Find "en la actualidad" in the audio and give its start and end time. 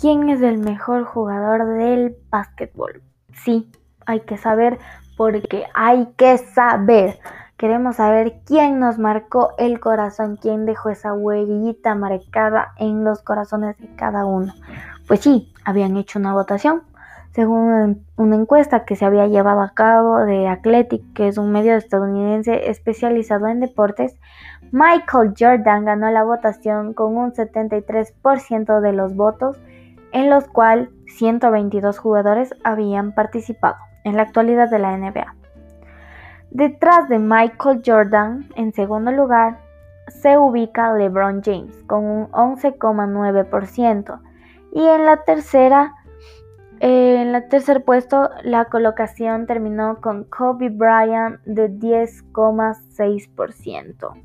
34.04-34.70